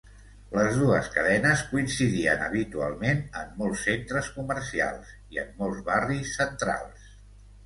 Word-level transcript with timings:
Les 0.53 0.77
dues 0.83 1.09
cadenes 1.17 1.59
coincidien 1.73 2.41
habitualment 2.45 3.21
en 3.43 3.53
molts 3.61 3.85
centres 3.91 4.31
comercials 4.39 5.13
i 5.37 5.43
en 5.45 5.53
molts 5.61 5.85
barris 5.93 6.35
centrals. 6.41 7.09